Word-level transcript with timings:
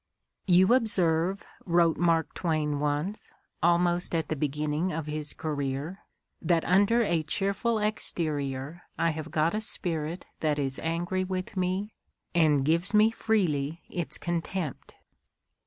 'You 0.47 0.73
observe, 0.73 1.45
''wrote 1.67 1.95
Mark 1.97 2.33
Twain 2.33 2.79
once, 2.79 3.31
almost 3.61 4.15
at 4.15 4.29
the 4.29 4.35
beginning 4.35 4.91
of 4.91 5.05
his 5.05 5.31
career, 5.31 5.99
"that 6.41 6.65
under 6.65 7.03
i 7.03 7.05
a 7.05 7.21
cheerful 7.21 7.77
exterior 7.77 8.81
I 8.97 9.11
have 9.11 9.29
got 9.29 9.53
a 9.53 9.61
spirit 9.61 10.25
that 10.39 10.57
is 10.57 10.79
angry 10.79 11.23
with 11.23 11.55
I 11.55 11.59
me 11.59 11.93
and 12.33 12.65
gives 12.65 12.95
me 12.95 13.11
freely 13.11 13.83
its 13.91 14.17
contempt." 14.17 14.95